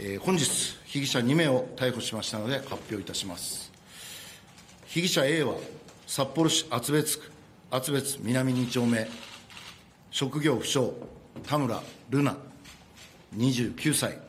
[0.00, 3.72] えー、本日、被疑者2名を逮捕しましたので発表いたします。
[4.86, 5.54] 被疑者 A は、
[6.06, 7.32] 札幌市厚別区
[7.68, 9.08] 厚別南2丁目、
[10.12, 10.92] 職業不詳、
[11.42, 12.36] 田村瑠奈、
[13.36, 14.20] 29歳。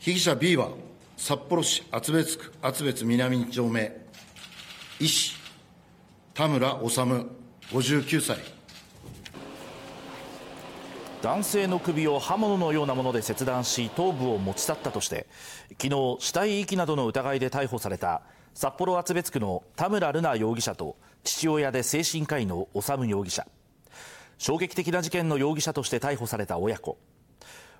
[0.00, 0.70] 被疑者 B は、
[1.16, 3.96] 札幌市厚別区厚別南2丁目、
[4.98, 5.36] 医師、
[6.34, 7.00] 田村治、
[7.70, 8.59] 59歳。
[11.22, 15.26] 男性の首を刃物のようなもので切断し頭部を持ち去ったとして
[15.80, 18.22] 昨日死体遺棄などの疑いで逮捕された
[18.54, 23.46] 札幌厚別区の田村瑠奈容疑者と父親で精神科医の修容疑者。
[24.38, 26.98] 衝撃的な事件の容疑者として逮捕された親子。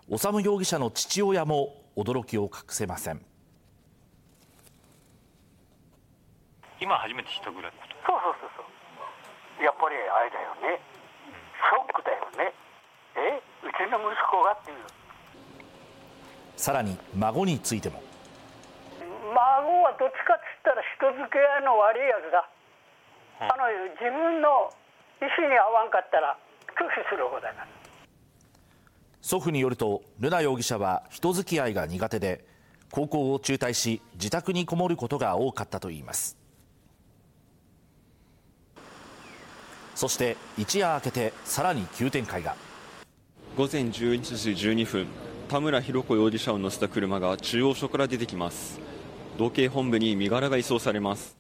[0.09, 3.25] 修容疑者の父親も驚きを隠せません。
[6.81, 7.73] 今初めて知ったぐらい
[8.07, 8.63] そうそうそうそ
[9.61, 9.65] う。
[9.65, 10.81] やっぱりあれだよね
[11.57, 12.55] ショックだよね
[13.17, 14.77] えうちの息子がっていう
[16.57, 18.03] さらに孫についても。
[19.33, 22.49] 孫はどっちかっつったら人付け合いの悪いやつだ、
[23.41, 23.65] うん、あの
[23.95, 24.71] 自分の
[25.23, 26.37] 意思に合わんかったら
[26.77, 27.67] 拒否する方だから。
[29.23, 32.45] 祖父によると瑠奈容疑者は人付き合いが苦手で
[32.91, 36.37] 高校を中退し自宅にこもることが多かったといいます。
[39.95, 42.57] そして一夜明けてさらに急展開が
[43.61, 45.07] 午前11時12分
[45.51, 48.81] 田村浩子容疑者を乗せた車が中央署から出てきます。
[49.37, 51.37] 道警本部に身柄が移送されます。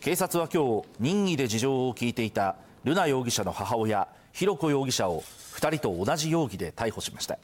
[0.00, 5.22] 警察は今日任意で事情を聞いていた瑠奈容疑者の母親浩子容疑者を
[5.54, 7.38] 2人と同じ容疑で逮捕しました。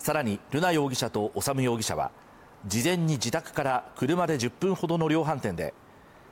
[0.00, 2.10] さらに瑠奈容疑者と修容疑者は
[2.66, 5.72] 事前に自宅から車で10分ほどの量販店で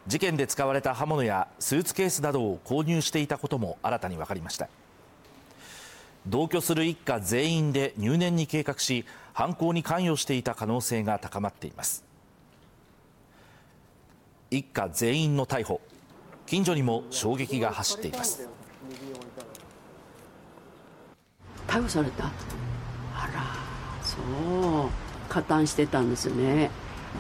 [0.09, 4.69] 事件で使われた刃物やスーツケースなどを購入していたことも新たに分かりました。
[6.29, 12.05] 同居する一家全員で入念に計画し犯行に関与していた可能性が高まっています。
[14.51, 15.81] 一家全員の逮捕。
[16.47, 18.49] 近所にも衝撃が走っています。
[21.67, 22.25] 逮捕された？
[22.27, 22.31] あ
[23.35, 23.43] ら
[24.03, 24.17] そ
[24.87, 24.89] う。
[25.29, 26.71] 加担してたんですね。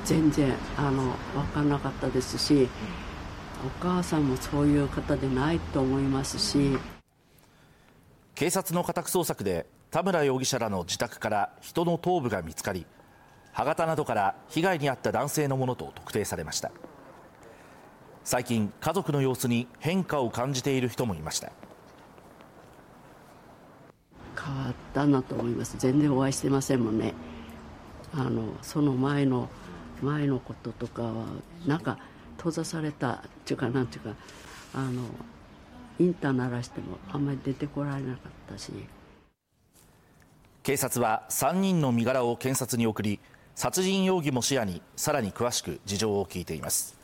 [0.04, 2.68] 全然あの分かんなかったですし
[3.64, 6.78] お母さんもそういう方でないと思いますし
[8.36, 12.86] 警察の家宅捜索で田村容疑者らの自宅から人の頭部が見つかり
[13.54, 16.70] 歯型などから被害に遭った男性のものと特定されました。
[18.24, 21.50] 最近家族の様子に変化を感じている人もいました。
[24.38, 25.78] 変わったなと思います。
[25.78, 27.14] 全然お会いしてませんもんね。
[28.12, 29.48] あのその前の
[30.02, 31.24] 前のこととかは
[31.66, 31.96] なんか
[32.36, 34.14] 閉ざされたっていうかなんていうか
[34.74, 35.04] あの
[35.98, 38.72] インター鳴らしてもあんまり出てこられなかったし。
[40.62, 43.20] 警察は3人の身柄を検察に送り
[43.54, 46.95] 殺人容疑も視野にさらに詳しく事情を聞いています。